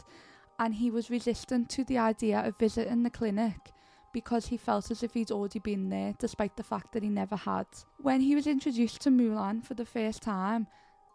[0.59, 3.71] and he was resistant to the idea of visiting the clinic
[4.11, 7.37] because he felt as if he'd already been there, despite the fact that he never
[7.37, 7.65] had.
[7.97, 10.67] When he was introduced to Moulin for the first time,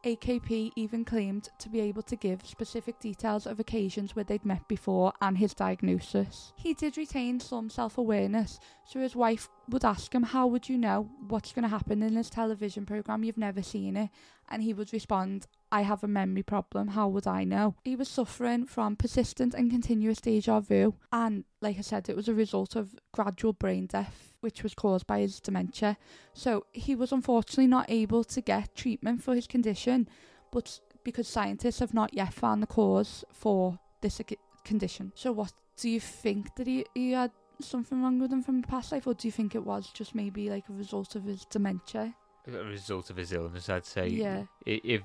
[0.05, 4.67] AKP even claimed to be able to give specific details of occasions where they'd met
[4.67, 6.53] before and his diagnosis.
[6.57, 10.77] He did retain some self awareness, so his wife would ask him, How would you
[10.77, 13.23] know what's going to happen in this television programme?
[13.23, 14.11] You've never seen it.
[14.49, 16.89] And he would respond, I have a memory problem.
[16.89, 17.75] How would I know?
[17.83, 20.95] He was suffering from persistent and continuous deja vu.
[21.11, 25.07] And like I said, it was a result of gradual brain death, which was caused
[25.07, 25.97] by his dementia.
[26.35, 30.09] So he was unfortunately not able to get treatment for his condition,
[30.53, 34.21] but because scientists have not yet found the cause for this
[34.65, 35.13] condition.
[35.15, 37.31] So what do you think that he, he had
[37.61, 40.15] something wrong with him from a past life, or do you think it was just
[40.15, 42.15] maybe like a result of his dementia?
[42.47, 44.09] A result of his illness, I'd say.
[44.09, 44.45] Yeah.
[44.67, 45.03] If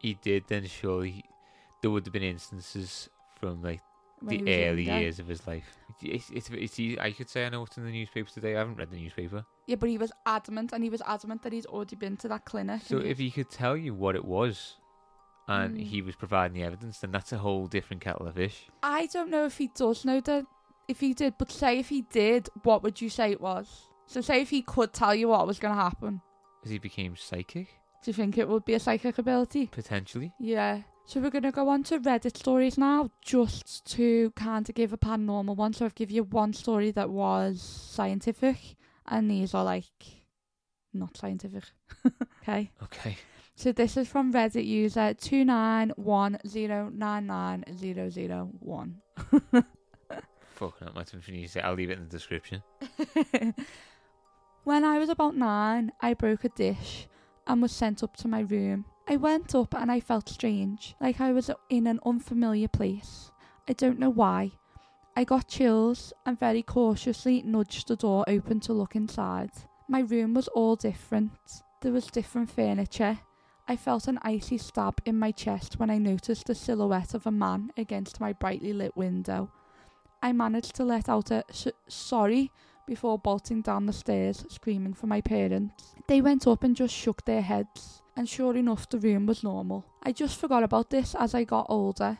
[0.00, 1.24] he did, then surely
[1.82, 3.08] there would have been instances
[3.38, 3.80] from like
[4.20, 5.76] when the early years of his life.
[6.02, 8.54] It's, it's, it's, I could say I know what's in the newspaper today.
[8.54, 9.44] I haven't read the newspaper.
[9.66, 12.44] Yeah, but he was adamant, and he was adamant that he'd already been to that
[12.44, 12.82] clinic.
[12.86, 14.76] So if he could tell you what it was,
[15.48, 15.82] and Mm.
[15.82, 18.68] he was providing the evidence, then that's a whole different kettle of fish.
[18.82, 20.44] I don't know if he does know that,
[20.88, 23.88] if he did, but say if he did, what would you say it was?
[24.06, 26.20] So say if he could tell you what was going to happen,
[26.64, 27.68] As he became psychic,
[28.02, 29.66] do you think it would be a psychic ability?
[29.66, 30.32] potentially.
[30.38, 30.82] Yeah.
[31.04, 34.92] So we're going to go on to Reddit stories now, just to kind of give
[34.92, 35.72] a paranormal one.
[35.72, 39.84] So I've give you one story that was scientific, and these are like
[40.94, 41.64] not scientific.
[42.42, 42.70] okay.
[42.82, 43.16] Okay.
[43.56, 49.02] So this is from Reddit user two nine one zero nine nine zero zero one.
[50.54, 51.60] Fucking up my you say.
[51.60, 52.62] I'll leave it in the description.
[54.64, 57.08] when I was about nine, I broke a dish
[57.46, 58.84] and was sent up to my room.
[59.08, 63.32] I went up and I felt strange, like I was in an unfamiliar place.
[63.68, 64.52] I don't know why.
[65.16, 69.50] I got chills and very cautiously nudged the door open to look inside.
[69.88, 71.32] My room was all different.
[71.82, 73.18] There was different furniture.
[73.66, 77.30] I felt an icy stab in my chest when I noticed the silhouette of a
[77.32, 79.50] man against my brightly lit window.
[80.22, 82.52] I managed to let out a s- sorry
[82.90, 85.94] before bolting down the stairs, screaming for my parents.
[86.08, 89.86] They went up and just shook their heads, and sure enough, the room was normal.
[90.02, 92.18] I just forgot about this as I got older.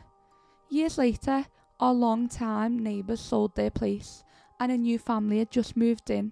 [0.69, 1.45] Years later,
[1.81, 4.23] our long-time neighbours sold their place,
[4.61, 6.31] and a new family had just moved in.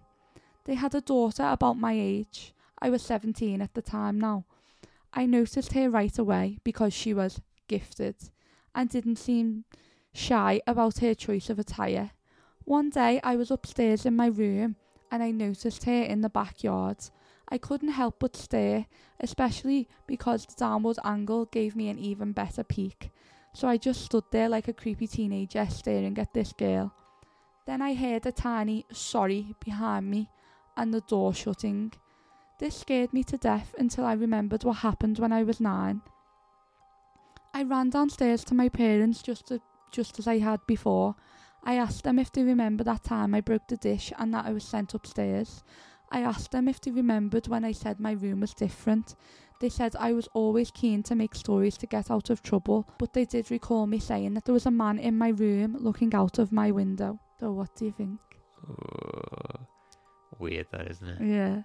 [0.63, 2.53] They had a daughter about my age.
[2.81, 4.45] I was 17 at the time now.
[5.11, 8.15] I noticed her right away because she was gifted
[8.73, 9.65] and didn't seem
[10.13, 12.11] shy about her choice of attire.
[12.69, 14.75] One day I was upstairs in my room
[15.09, 16.97] and I noticed her in the backyard.
[17.49, 18.85] I couldn't help but stare,
[19.19, 23.09] especially because the downward angle gave me an even better peek.
[23.55, 26.93] So I just stood there like a creepy teenager staring at this girl.
[27.65, 30.29] Then I heard a tiny sorry behind me
[30.77, 31.91] and the door shutting.
[32.59, 36.03] This scared me to death until I remembered what happened when I was nine.
[37.51, 39.59] I ran downstairs to my parents just to,
[39.91, 41.15] just as I had before.
[41.63, 44.51] I asked them if they remember that time I broke the dish and that I
[44.51, 45.63] was sent upstairs.
[46.11, 49.15] I asked them if they remembered when I said my room was different.
[49.59, 53.13] They said I was always keen to make stories to get out of trouble, but
[53.13, 56.39] they did recall me saying that there was a man in my room looking out
[56.39, 57.19] of my window.
[57.39, 58.19] So what do you think?
[60.39, 61.21] Weird, that isn't it?
[61.21, 61.61] Yeah.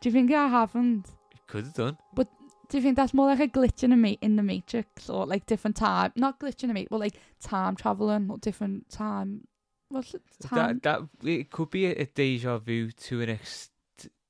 [0.00, 1.08] Do you think I haven't?
[1.46, 1.98] Could have done.
[2.70, 5.26] do you think that's more like a glitch in, a ma- in the matrix or
[5.26, 9.46] like different time not glitch in the matrix but like time traveling or different time
[9.90, 10.04] well
[10.40, 13.70] time that, that it could be a, a deja vu to an ex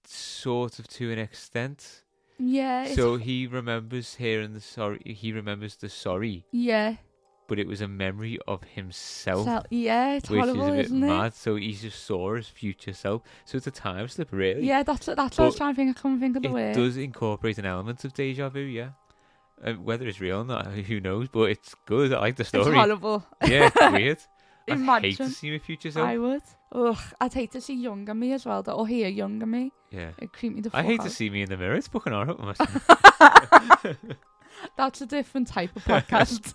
[0.05, 2.03] sort of to an extent.
[2.39, 6.47] Yeah so he remembers hearing the sorry he remembers the sorry.
[6.51, 6.97] Yeah.
[7.51, 10.85] But it was a memory of himself, So, yeah, it's which horrible, is a bit
[10.87, 11.35] isn't mad.
[11.35, 13.23] So he just saw his future self.
[13.45, 14.65] So it's a time slip, really.
[14.67, 15.99] Yeah, that's that's what I was trying to think.
[15.99, 16.75] I couldn't think of the it word.
[16.77, 18.61] does incorporate an element of deja vu.
[18.61, 18.91] Yeah.
[19.63, 21.29] Uh, whether it's real or not, who knows?
[21.29, 22.15] But it's good.
[22.15, 22.67] I like the story.
[22.69, 23.27] It's horrible.
[23.47, 24.19] yeah, it's weird.
[24.69, 25.17] I hate Imagine.
[25.17, 26.07] to see my future self.
[26.07, 26.43] I would.
[26.73, 29.73] Ugh, I'd hate to see younger me as well, or hear younger me.
[29.91, 30.11] yeah.
[30.19, 31.07] It'd creep me the fuck I hate out.
[31.07, 31.75] to see me in the mirror.
[31.75, 32.55] It's fucking horrible.
[34.77, 36.55] That's a different type of podcast.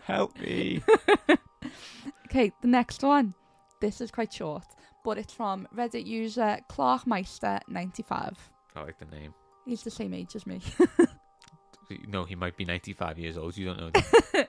[0.04, 0.82] Help me.
[2.26, 3.34] okay, the next one.
[3.80, 4.64] This is quite short,
[5.04, 8.34] but it's from Reddit user Clark Meister95.
[8.76, 9.34] I like the name.
[9.66, 10.60] He's the same age as me.
[12.08, 13.56] No, he might be 95 years old.
[13.56, 13.90] You don't know.
[13.90, 14.48] that.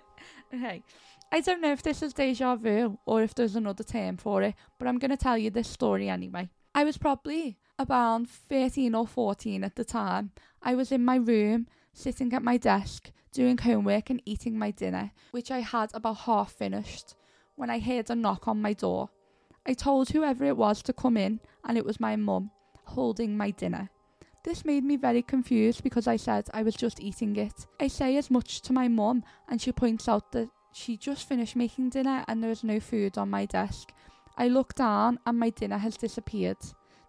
[0.54, 0.84] Okay.
[1.32, 4.56] I don't know if this is deja vu or if there's another term for it,
[4.80, 6.50] but I'm going to tell you this story anyway.
[6.74, 10.32] I was probably about 13 or 14 at the time.
[10.62, 15.12] I was in my room, sitting at my desk, doing homework and eating my dinner,
[15.32, 17.16] which I had about half finished,
[17.56, 19.10] when I heard a knock on my door.
[19.66, 22.52] I told whoever it was to come in, and it was my mum,
[22.84, 23.90] holding my dinner.
[24.44, 27.66] This made me very confused because I said I was just eating it.
[27.80, 31.56] I say as much to my mum, and she points out that she just finished
[31.56, 33.94] making dinner and there is no food on my desk.
[34.38, 36.58] I look down and my dinner has disappeared.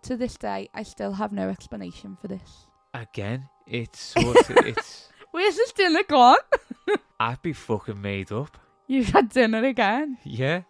[0.03, 2.69] To this day, I still have no explanation for this.
[2.95, 5.09] Again, it's sort of, it's.
[5.31, 6.39] Where's this dinner gone?
[7.21, 8.57] I'd be fucking made up.
[8.87, 10.19] You've had dinner again.
[10.25, 10.63] Yeah.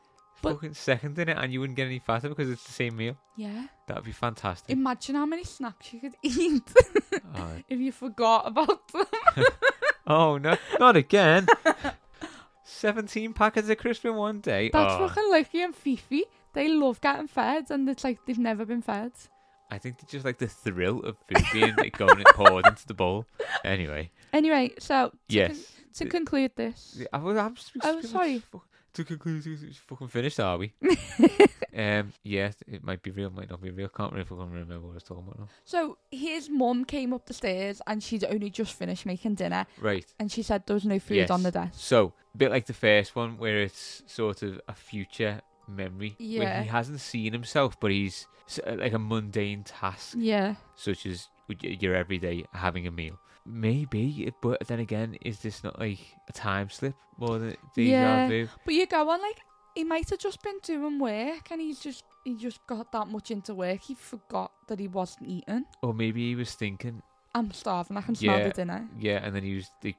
[0.43, 2.97] But- fucking second in it, and you wouldn't get any fatter because it's the same
[2.97, 3.17] meal.
[3.37, 3.67] Yeah.
[3.87, 4.71] That'd be fantastic.
[4.71, 6.63] Imagine how many snacks you could eat
[7.69, 9.05] if you forgot about them.
[10.07, 11.47] oh no, not again.
[12.65, 14.71] 17 packets of crisps in one day.
[14.73, 16.25] That's oh, fucking Lucky and Fifi.
[16.53, 19.13] They love getting fed, and it's like they've never been fed.
[19.71, 22.87] I think they just like the thrill of food being like, going and poured into
[22.87, 23.27] the bowl.
[23.65, 25.49] Anyway, Anyway, so to, yes.
[25.49, 25.65] con-
[25.95, 28.43] to conclude this, I was, I'm just, Oh, sorry.
[28.95, 30.73] To conclude, it's fucking finished, are we?
[31.77, 33.89] um, yes, it might be real, might not be real.
[33.89, 35.49] Can't really fucking remember what I was talking about now.
[35.65, 40.07] so his mum came up the stairs and she'd only just finished making dinner, Right.
[40.19, 41.31] and she said there was no food Yes.
[41.31, 41.75] on the desk.
[41.77, 46.15] So, a bit like the first one, where it's sort of a future memory.
[46.19, 46.63] Where Yeah.
[46.63, 48.27] he hasn't seen himself, but he's
[48.67, 51.29] uh, like a mundane task, Yeah, such as
[51.61, 53.19] your everyday having a meal.
[53.61, 55.99] Maybe, but then again, is this not like
[56.29, 58.29] a time slip more than deja Yeah.
[58.29, 58.49] vu?
[58.65, 59.41] but you go on like
[59.75, 63.31] he might have just been doing work, and he's just he just got that much
[63.31, 65.65] into work, he forgot that he wasn't eating.
[65.83, 67.03] Or maybe he was thinking,
[67.35, 67.97] I'm starving.
[67.97, 68.49] I can smell Yeah.
[68.49, 68.89] the dinner.
[68.99, 69.97] yeah, and then he was like,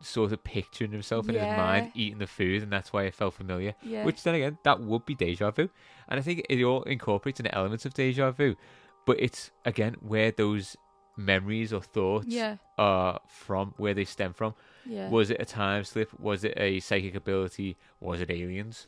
[0.00, 3.34] sort of picturing himself in his mind eating the food, and that's why it felt
[3.34, 3.74] familiar.
[3.82, 5.68] Yeah, Which then again, that would be deja vu,
[6.08, 8.56] and I think it all incorporates an element of deja vu,
[9.06, 10.76] but it's again where those
[11.16, 14.54] memories or thoughts yeah, are from, where they stem from.
[14.86, 15.10] yeah.
[15.10, 16.18] Was it a time slip?
[16.18, 17.76] Was it a psychic ability?
[18.00, 18.86] Was it aliens?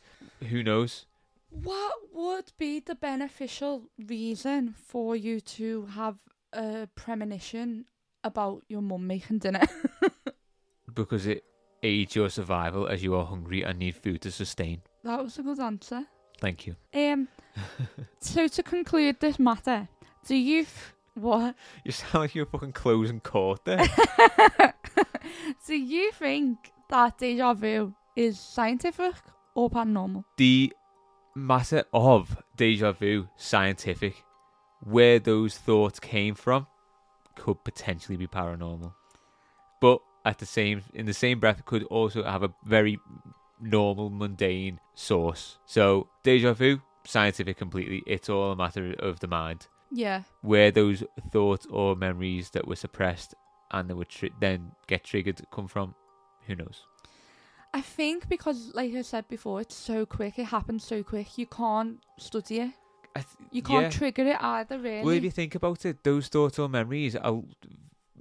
[0.49, 1.05] Who knows?
[1.49, 6.15] What would be the beneficial reason for you to have
[6.53, 7.85] a premonition
[8.23, 9.67] about your mum making dinner?
[10.93, 11.43] Because it
[11.83, 14.81] aids your survival as you are hungry and need food to sustain.
[15.03, 16.05] that was a good answer.
[16.39, 16.75] Thank you.
[16.93, 17.27] Um.
[18.19, 19.87] so to conclude this matter,
[20.25, 21.55] do you f- what?
[21.85, 23.85] You sound like you're fucking closing court there.
[25.67, 26.57] do you think
[26.89, 29.15] that deja vu is scientific
[29.55, 30.23] or paranormal?
[30.37, 30.73] the
[31.35, 34.15] matter of deja vu, scientific,
[34.83, 36.67] where those thoughts came from,
[37.35, 38.93] could potentially be paranormal.
[39.79, 42.99] But at the same in the same breath, could also have a very
[43.59, 45.57] normal, mundane source.
[45.65, 48.03] So deja vu, scientific completely.
[48.07, 49.67] It's all a matter of the mind.
[49.91, 50.23] Yeah.
[50.41, 53.35] Where those thoughts or memories that were suppressed
[53.71, 55.95] and they would tri- then get triggered come from,
[56.47, 56.85] who knows?
[57.73, 60.37] I think because, like I said before, it's so quick.
[60.37, 61.37] It happens so quick.
[61.37, 62.71] You can't study it.
[63.15, 63.89] I th- You can't yeah.
[63.89, 64.77] trigger it either.
[64.77, 65.03] Really.
[65.03, 67.41] Well, if you think about it, those thoughts or memories, are,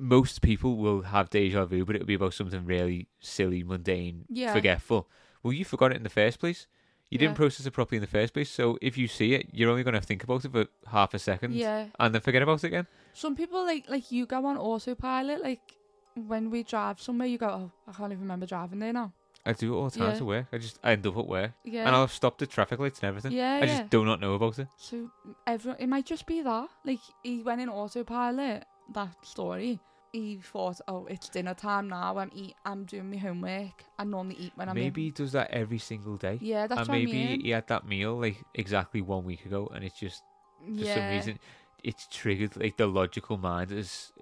[0.00, 4.52] most people will have deja vu, but it'll be about something really silly, mundane, yeah.
[4.52, 5.08] forgetful.
[5.42, 6.66] Well, you forgot it in the first place.
[7.10, 8.48] You didn't process it properly in the first place.
[8.48, 11.18] So if you see it, you're only going to think about it for half a
[11.18, 11.86] second Yeah.
[11.98, 12.86] and then forget about it again.
[13.14, 15.42] Some people like like you go on autopilot.
[15.42, 15.74] Like
[16.14, 19.12] when we drive somewhere, you go, "Oh, I can't even remember driving there now."
[19.44, 20.18] I do it all the time Yeah.
[20.18, 20.46] to work.
[20.52, 21.86] I just I end up at work Yeah.
[21.86, 23.32] and I'll stopped at traffic lights and everything.
[23.32, 23.54] yeah.
[23.54, 23.66] I yeah.
[23.78, 24.68] just do not know about it.
[24.76, 25.10] So
[25.46, 26.68] everyone, it might just be that.
[26.84, 28.64] Like he went in autopilot.
[28.92, 29.80] That story.
[30.12, 32.18] He thought, "Oh, it's dinner time now.
[32.18, 32.56] I'm eat.
[32.64, 33.84] I'm doing my homework.
[33.98, 36.38] I normally eat when I'm in." maybe he does that every single day.
[36.40, 37.40] Yeah, that's and what maybe I mean.
[37.42, 40.22] he had that meal like exactly one week ago and it's just
[40.64, 40.94] for yeah.
[40.94, 41.38] some reason
[41.84, 44.12] it's triggered like the logical mind has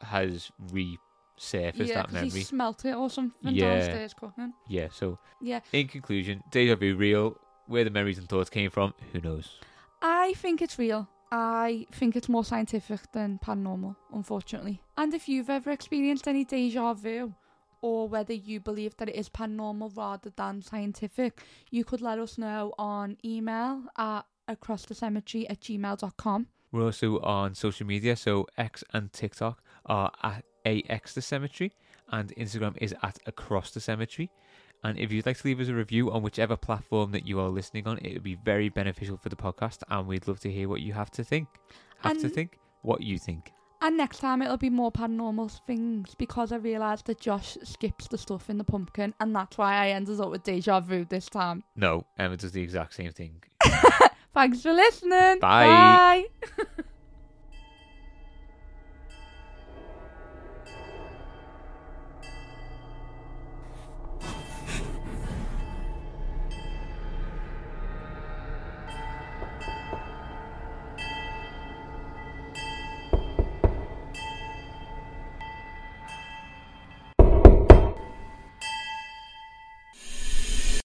[0.00, 0.98] has resurfaced
[1.74, 3.74] yeah, that 'cause memory he smelt it or something Yeah.
[3.74, 4.54] downstairs cooking.
[4.68, 5.60] yeah so Yeah.
[5.72, 9.58] in conclusion deja vu real where the memories and thoughts came from who knows
[10.00, 11.08] I think it's real.
[11.30, 14.80] I think it's more scientific than paranormal, unfortunately.
[14.96, 17.34] And if you've ever experienced any deja vu,
[17.80, 22.38] or whether you believe that it is paranormal rather than scientific, you could let us
[22.38, 26.46] know on email at acrossthecemetery at gmail.com.
[26.72, 31.72] we're also on social media so x and tiktok are at ax the cemetery
[32.10, 34.30] and instagram is at across the cemetery
[34.84, 37.48] and if you'd like to leave us a review on whichever platform that you are
[37.48, 40.68] listening on it would be very beneficial for the podcast and we'd love to hear
[40.68, 41.48] what you have to think
[42.00, 46.50] have to think what you think And next time it'll be more paranormal things because
[46.50, 50.20] I realised that Josh skips the stuff in the pumpkin, and that's why I ended
[50.20, 51.62] up with deja vu this time.
[51.76, 53.40] No, Emma does the exact same thing.
[54.34, 55.38] Thanks for listening.
[55.38, 56.26] Bye.
[56.58, 56.74] Bye.